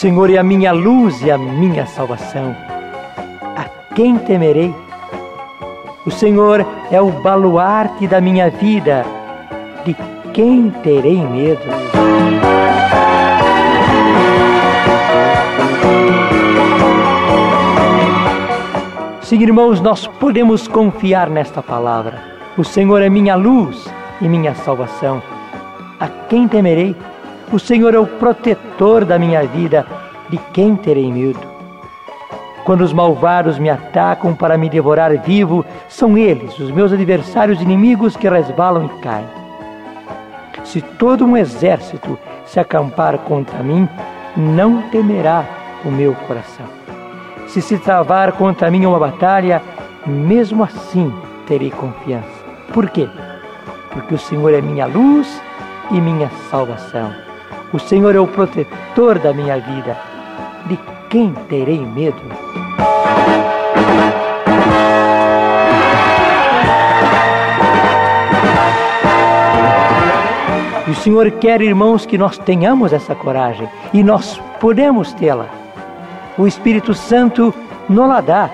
[0.00, 2.56] Senhor é a minha luz e a minha salvação.
[3.54, 3.64] A
[3.94, 4.74] quem temerei?
[6.06, 9.04] O Senhor é o baluarte da minha vida.
[9.84, 9.94] De
[10.32, 11.60] quem terei medo?
[19.20, 22.22] Sim, irmãos, nós podemos confiar nesta palavra.
[22.56, 23.86] O Senhor é minha luz
[24.18, 25.22] e minha salvação.
[26.00, 26.96] A quem temerei?
[27.52, 29.84] O Senhor é o protetor da minha vida.
[30.28, 31.40] De quem terei medo?
[32.64, 38.16] Quando os malvados me atacam para me devorar vivo, são eles, os meus adversários inimigos,
[38.16, 39.26] que resvalam e caem.
[40.62, 43.88] Se todo um exército se acampar contra mim,
[44.36, 45.44] não temerá
[45.84, 46.66] o meu coração.
[47.48, 49.60] Se se travar contra mim uma batalha,
[50.06, 51.12] mesmo assim
[51.48, 52.28] terei confiança.
[52.72, 53.08] Por quê?
[53.90, 55.42] Porque o Senhor é minha luz
[55.90, 57.29] e minha salvação.
[57.72, 59.96] O Senhor é o protetor da minha vida.
[60.66, 60.76] De
[61.08, 62.20] quem terei medo?
[70.88, 75.46] E o Senhor quer, irmãos, que nós tenhamos essa coragem e nós podemos tê-la.
[76.36, 77.54] O Espírito Santo
[77.88, 78.50] nos a dá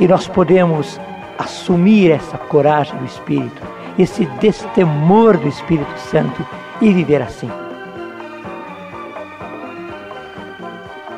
[0.00, 1.00] e nós podemos
[1.38, 3.62] assumir essa coragem do Espírito,
[3.96, 6.44] esse destemor do Espírito Santo
[6.80, 7.65] e viver assim.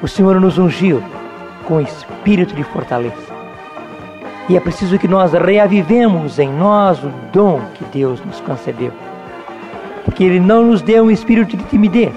[0.00, 1.02] O Senhor nos ungiu
[1.64, 3.16] com espírito de fortaleza.
[4.48, 8.92] E é preciso que nós reavivemos em nós o dom que Deus nos concedeu.
[10.04, 12.14] Porque Ele não nos deu um espírito de timidez,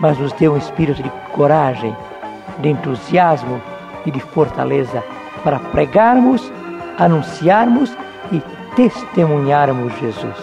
[0.00, 1.96] mas nos deu um espírito de coragem,
[2.58, 3.60] de entusiasmo
[4.04, 5.02] e de fortaleza
[5.42, 6.52] para pregarmos,
[6.98, 7.96] anunciarmos
[8.30, 8.42] e
[8.76, 10.36] testemunharmos Jesus.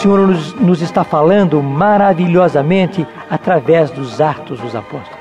[0.00, 5.20] Senhor nos, nos está falando maravilhosamente através dos atos dos apóstolos.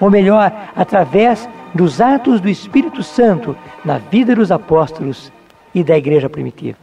[0.00, 5.30] Ou melhor, através dos atos do Espírito Santo na vida dos apóstolos
[5.72, 6.78] e da igreja primitiva.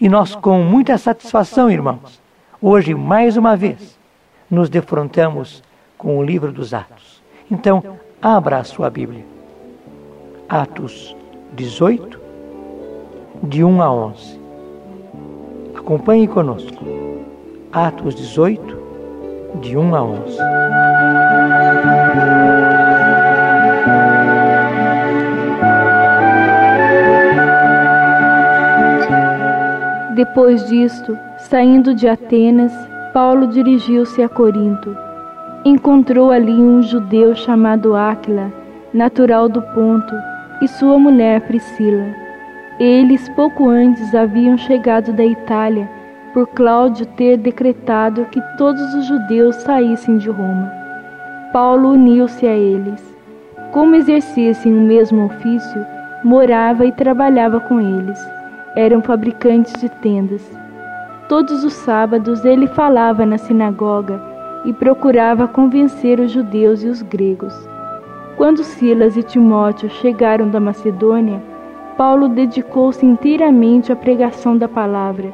[0.00, 2.18] E nós, com muita satisfação, irmãos,
[2.60, 3.98] hoje, mais uma vez,
[4.50, 5.62] nos defrontamos
[5.98, 7.22] com o livro dos Atos.
[7.50, 9.26] Então, abra a sua Bíblia.
[10.48, 11.14] Atos
[11.52, 12.18] 18,
[13.42, 14.41] de 1 a 11.
[15.84, 16.84] Acompanhe conosco.
[17.72, 18.78] Atos 18,
[19.60, 20.38] de 1 a 11.
[30.14, 31.18] Depois disto,
[31.50, 32.72] saindo de Atenas,
[33.12, 34.96] Paulo dirigiu-se a Corinto.
[35.64, 38.52] Encontrou ali um judeu chamado Áquila,
[38.94, 40.14] natural do Ponto,
[40.62, 42.21] e sua mulher Priscila
[42.84, 45.88] eles pouco antes haviam chegado da Itália,
[46.34, 50.72] por Cláudio ter decretado que todos os judeus saíssem de Roma.
[51.52, 53.00] Paulo uniu-se a eles.
[53.70, 55.86] Como exercessem o mesmo ofício,
[56.24, 58.18] morava e trabalhava com eles.
[58.76, 60.42] Eram fabricantes de tendas.
[61.28, 64.20] Todos os sábados ele falava na sinagoga
[64.64, 67.54] e procurava convencer os judeus e os gregos.
[68.36, 71.51] Quando Silas e Timóteo chegaram da Macedônia,
[71.96, 75.32] Paulo dedicou-se inteiramente à pregação da palavra,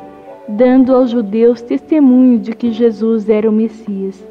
[0.48, 4.26] dando aos judeus testemunho de que Jesus era o Messias.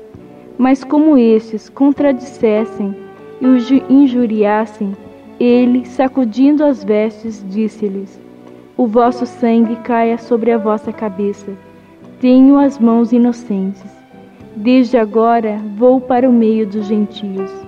[0.58, 2.96] Mas como estes contradissessem
[3.40, 4.96] e os injuriassem,
[5.40, 8.20] ele, sacudindo as vestes, disse-lhes:
[8.76, 11.52] O vosso sangue caia sobre a vossa cabeça.
[12.20, 13.86] Tenho as mãos inocentes.
[14.56, 17.67] Desde agora vou para o meio dos gentios.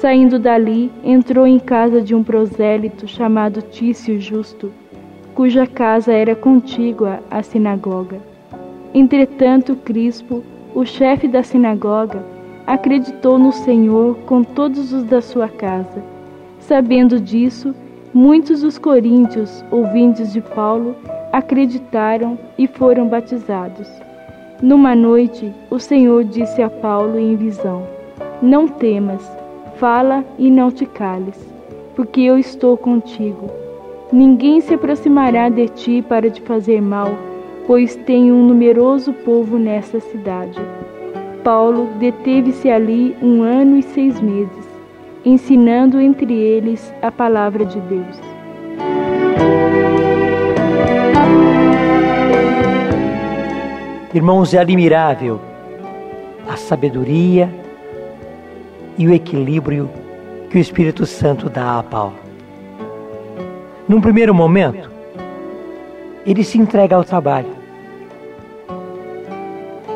[0.00, 4.70] Saindo dali, entrou em casa de um prosélito chamado Tício Justo,
[5.34, 8.20] cuja casa era contígua à sinagoga.
[8.94, 12.24] Entretanto, Crispo, o chefe da sinagoga,
[12.64, 16.00] acreditou no Senhor com todos os da sua casa.
[16.60, 17.74] Sabendo disso,
[18.14, 20.94] muitos dos coríntios, ouvintes de Paulo,
[21.32, 23.88] acreditaram e foram batizados.
[24.62, 27.82] Numa noite, o Senhor disse a Paulo em visão:
[28.40, 29.28] Não temas
[29.78, 31.38] Fala e não te cales,
[31.94, 33.48] porque eu estou contigo.
[34.12, 37.16] Ninguém se aproximará de ti para te fazer mal,
[37.64, 40.58] pois tenho um numeroso povo nesta cidade.
[41.44, 44.66] Paulo deteve-se ali um ano e seis meses,
[45.24, 48.20] ensinando entre eles a palavra de Deus.
[54.12, 55.40] Irmãos, é admirável
[56.48, 57.67] a sabedoria
[58.98, 59.88] e o equilíbrio
[60.50, 62.16] que o Espírito Santo dá a Paulo.
[63.88, 64.90] Num primeiro momento,
[66.26, 67.48] ele se entrega ao trabalho.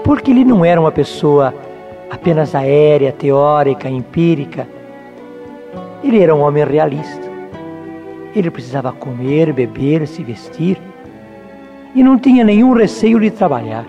[0.05, 1.53] Porque ele não era uma pessoa
[2.11, 4.67] apenas aérea, teórica, empírica.
[6.03, 7.31] Ele era um homem realista.
[8.35, 10.81] Ele precisava comer, beber, se vestir
[11.95, 13.85] e não tinha nenhum receio de trabalhar.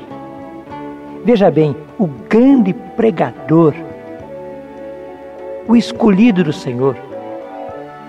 [1.24, 3.74] Veja bem, o grande pregador,
[5.68, 6.96] o escolhido do Senhor,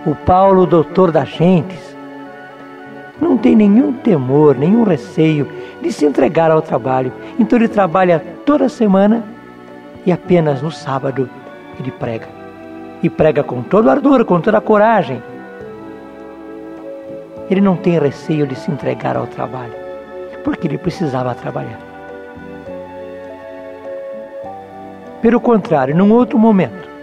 [0.06, 1.94] o Paulo, doutor das gentes,
[3.20, 5.48] não tem nenhum temor, nenhum receio
[5.80, 7.12] de se entregar ao trabalho.
[7.38, 9.24] Então ele trabalha toda semana
[10.04, 11.28] e apenas no sábado
[11.78, 12.28] ele prega.
[13.02, 15.22] E prega com todo ardor, com toda coragem.
[17.50, 19.74] Ele não tem receio de se entregar ao trabalho,
[20.42, 21.78] porque ele precisava trabalhar.
[25.20, 26.94] Pelo contrário, num outro momento,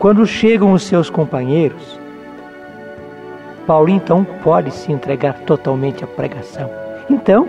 [0.00, 2.00] quando chegam os seus companheiros,
[3.66, 6.70] Paulo então pode se entregar totalmente à pregação.
[7.10, 7.46] Então,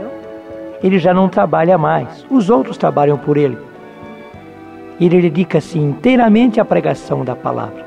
[0.84, 3.58] ele já não trabalha mais, os outros trabalham por ele.
[5.00, 7.86] Ele dedica-se inteiramente à pregação da palavra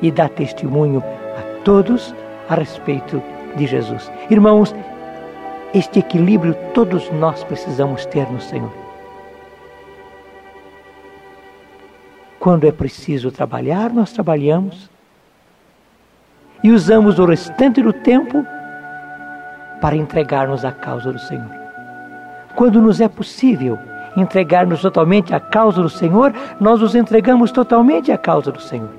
[0.00, 1.02] e dá testemunho
[1.36, 2.14] a todos
[2.48, 3.20] a respeito
[3.56, 4.08] de Jesus.
[4.30, 4.72] Irmãos,
[5.74, 8.89] este equilíbrio todos nós precisamos ter no Senhor.
[12.40, 14.90] Quando é preciso trabalhar, nós trabalhamos
[16.64, 18.44] e usamos o restante do tempo
[19.78, 21.54] para entregar-nos à causa do Senhor.
[22.56, 23.78] Quando nos é possível
[24.16, 28.90] entregar-nos totalmente à causa do Senhor, nós nos entregamos totalmente à causa do Senhor.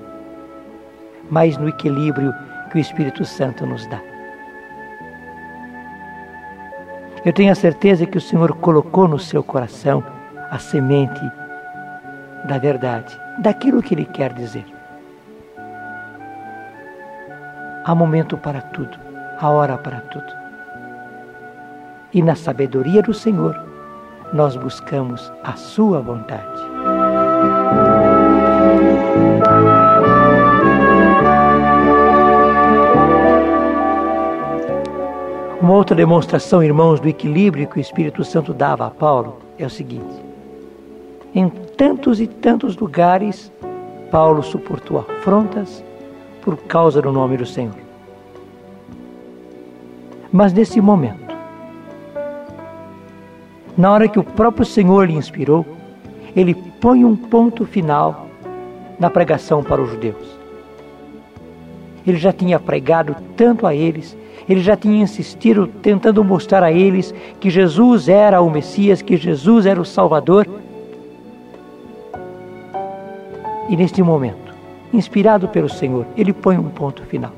[1.28, 2.32] Mas no equilíbrio
[2.70, 4.00] que o Espírito Santo nos dá.
[7.26, 10.04] Eu tenho a certeza que o Senhor colocou no seu coração
[10.52, 11.41] a semente
[12.46, 14.66] da verdade daquilo que ele quer dizer.
[17.84, 18.98] Há momento para tudo,
[19.40, 20.32] há hora para tudo.
[22.14, 23.60] E na sabedoria do Senhor,
[24.34, 26.62] nós buscamos a Sua vontade.
[35.62, 39.70] Uma outra demonstração, irmãos, do equilíbrio que o Espírito Santo dava a Paulo é o
[39.70, 40.31] seguinte:
[41.34, 43.52] em tantos e tantos lugares,
[44.10, 45.84] Paulo suportou afrontas
[46.42, 47.76] por causa do nome do Senhor.
[50.32, 51.36] Mas nesse momento,
[53.78, 55.66] na hora que o próprio Senhor lhe inspirou,
[56.36, 58.28] ele põe um ponto final
[59.00, 60.40] na pregação para os judeus.
[62.06, 64.18] Ele já tinha pregado tanto a eles,
[64.50, 69.66] ele já tinha insistido tentando mostrar a eles que Jesus era o Messias, que Jesus
[69.66, 70.48] era o Salvador
[73.72, 74.54] e neste momento,
[74.94, 77.32] inspirado pelo Senhor, ele põe um ponto final.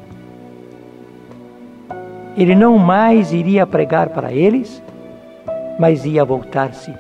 [2.36, 4.82] Ele não mais iria pregar para eles,
[5.78, 6.92] mas ia voltar-se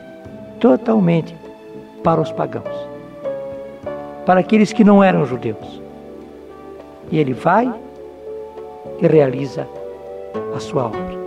[0.60, 1.36] totalmente
[2.04, 2.88] para os pagãos,
[4.24, 5.82] para aqueles que não eram judeus.
[7.12, 7.74] E ele vai
[9.02, 9.68] e realiza
[10.56, 11.24] a sua obra.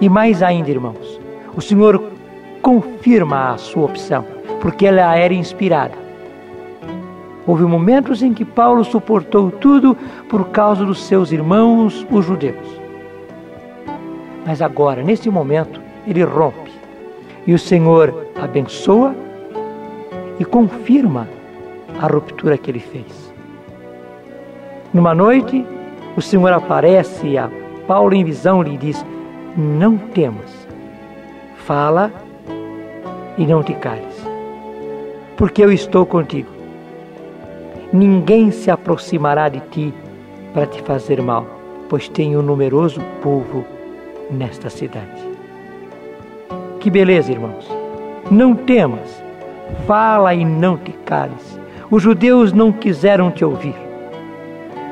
[0.00, 1.20] E mais ainda, irmãos,
[1.54, 2.02] o Senhor
[2.62, 4.24] confirma a sua opção,
[4.62, 6.09] porque ela era inspirada.
[7.46, 9.96] Houve momentos em que Paulo suportou tudo
[10.28, 12.80] por causa dos seus irmãos, os judeus.
[14.46, 16.70] Mas agora, nesse momento, ele rompe
[17.46, 19.14] e o Senhor abençoa
[20.38, 21.28] e confirma
[22.00, 23.32] a ruptura que ele fez.
[24.92, 25.64] Numa noite,
[26.16, 27.50] o Senhor aparece a
[27.86, 29.04] Paulo em visão lhe diz:
[29.56, 30.68] Não temas,
[31.56, 32.12] fala
[33.38, 34.26] e não te cales,
[35.36, 36.59] porque eu estou contigo
[37.92, 39.94] ninguém se aproximará de ti
[40.52, 41.46] para te fazer mal,
[41.88, 43.64] pois tenho um numeroso povo
[44.30, 45.22] nesta cidade.
[46.78, 47.68] Que beleza, irmãos!
[48.30, 49.22] Não temas,
[49.86, 51.58] fala e não te cales.
[51.90, 53.74] Os judeus não quiseram te ouvir.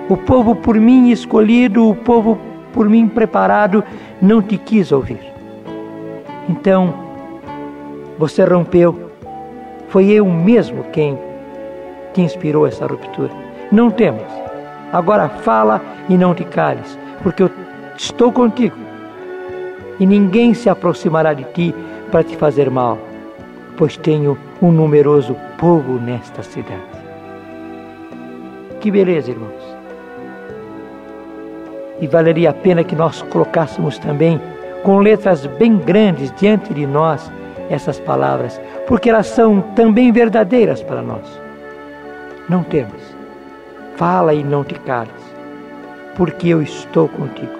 [0.09, 2.39] O povo por mim escolhido, o povo
[2.73, 3.85] por mim preparado,
[4.21, 5.21] não te quis ouvir.
[6.49, 6.93] Então,
[8.19, 9.11] você rompeu.
[9.89, 11.17] Foi eu mesmo quem
[12.19, 13.31] te inspirou essa ruptura.
[13.71, 14.33] Não temas.
[14.93, 17.51] Agora fala e não te cales, porque eu
[17.97, 18.77] estou contigo.
[20.01, 21.73] E ninguém se aproximará de ti
[22.11, 22.99] para te fazer mal,
[23.77, 26.83] pois tenho um numeroso povo nesta cidade.
[28.81, 29.79] Que beleza, irmãos.
[32.01, 34.41] E valeria a pena que nós colocássemos também
[34.83, 37.31] com letras bem grandes diante de nós
[37.71, 41.48] essas palavras, porque elas são também verdadeiras para nós.
[42.49, 43.15] Não temas,
[43.97, 45.13] fala e não te cales,
[46.17, 47.59] porque eu estou contigo.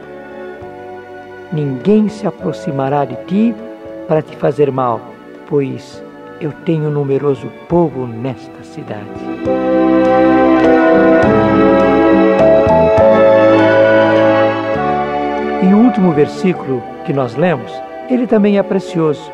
[1.53, 3.55] Ninguém se aproximará de ti
[4.07, 4.99] para te fazer mal,
[5.47, 6.03] pois
[6.41, 9.05] eu tenho numeroso povo nesta cidade.
[15.63, 17.71] E o último versículo que nós lemos,
[18.09, 19.31] ele também é precioso.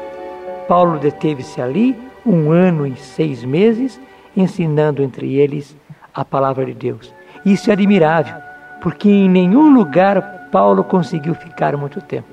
[0.67, 1.97] Paulo deteve-se ali
[2.27, 4.01] um ano e seis meses,
[4.37, 5.77] ensinando entre eles
[6.15, 7.13] a palavra de Deus.
[7.45, 8.35] Isso é admirável,
[8.81, 12.29] porque em nenhum lugar Paulo conseguiu ficar muito tempo.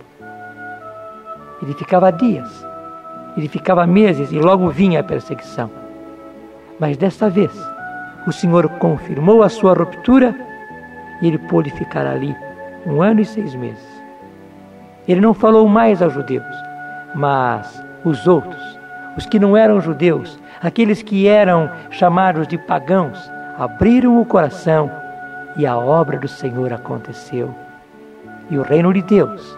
[1.61, 2.65] Ele ficava dias,
[3.37, 5.69] ele ficava meses e logo vinha a perseguição.
[6.79, 7.51] Mas desta vez,
[8.25, 10.35] o Senhor confirmou a sua ruptura
[11.21, 12.35] e ele pôde ficar ali
[12.85, 14.01] um ano e seis meses.
[15.07, 16.45] Ele não falou mais aos judeus,
[17.15, 18.79] mas os outros,
[19.17, 23.17] os que não eram judeus, aqueles que eram chamados de pagãos,
[23.57, 24.89] abriram o coração
[25.57, 27.53] e a obra do Senhor aconteceu.
[28.49, 29.57] E o reino de Deus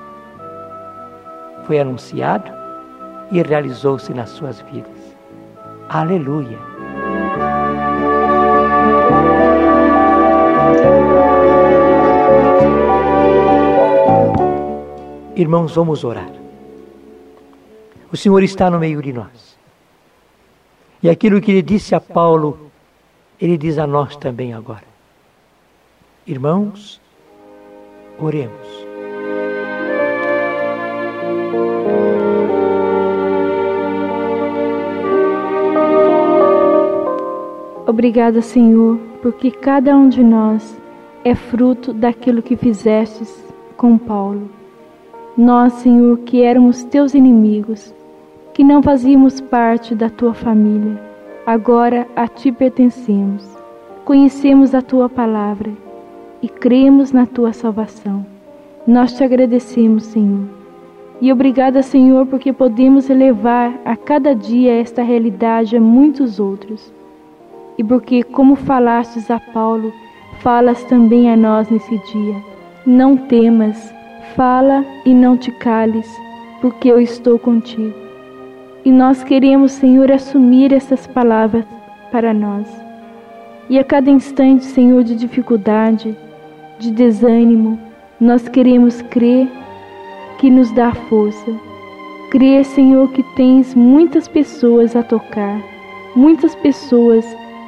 [1.66, 2.52] foi anunciado
[3.32, 5.18] e realizou-se nas suas vidas.
[5.90, 6.58] Aleluia!
[15.36, 16.43] Irmãos, vamos orar.
[18.14, 19.58] O Senhor está no meio de nós.
[21.02, 22.70] E aquilo que ele disse a Paulo,
[23.42, 24.84] ele diz a nós também agora.
[26.28, 27.02] Irmãos,
[28.20, 28.86] oremos.
[37.88, 40.80] Obrigada, Senhor, porque cada um de nós
[41.26, 43.44] é fruto daquilo que fizestes
[43.76, 44.52] com Paulo.
[45.36, 47.92] Nós, Senhor, que éramos teus inimigos,
[48.54, 51.02] que não fazíamos parte da tua família,
[51.46, 53.44] agora a ti pertencemos.
[54.06, 55.72] Conhecemos a tua palavra
[56.42, 58.24] e cremos na tua salvação.
[58.86, 60.46] Nós te agradecemos, Senhor.
[61.20, 66.94] E obrigada, Senhor, porque podemos elevar a cada dia esta realidade a muitos outros
[67.78, 69.92] e porque, como falastes a Paulo,
[70.42, 72.36] falas também a nós nesse dia.
[72.86, 73.92] Não temas,
[74.36, 76.08] fala e não te cales,
[76.62, 78.03] porque eu estou contigo.
[78.86, 81.66] E nós queremos, Senhor, assumir essas palavras
[82.12, 82.68] para nós.
[83.70, 86.16] E a cada instante, Senhor, de dificuldade,
[86.78, 87.80] de desânimo,
[88.20, 89.48] nós queremos crer
[90.38, 91.52] que nos dá força.
[92.30, 95.62] Crer, Senhor, que tens muitas pessoas a tocar,
[96.16, 97.26] muitas pessoas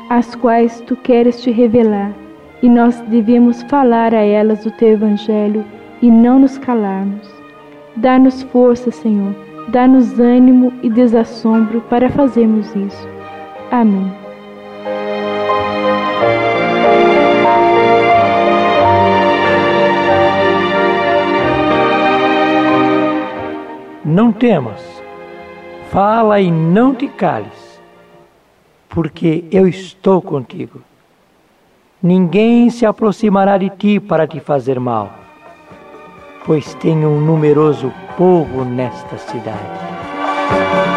[0.10, 2.12] as quais tu queres te revelar,
[2.62, 5.64] e nós devemos falar a elas do teu evangelho
[6.02, 7.30] e não nos calarmos.
[7.96, 9.34] Dá-nos força, Senhor,
[9.68, 13.08] dá-nos ânimo e desassombro para fazermos isso.
[13.72, 14.12] Amém.
[24.04, 24.82] Não temas,
[25.90, 27.66] fala e não te cales
[28.96, 30.82] porque eu estou contigo.
[32.02, 35.12] Ninguém se aproximará de ti para te fazer mal,
[36.46, 40.95] pois tenho um numeroso povo nesta cidade.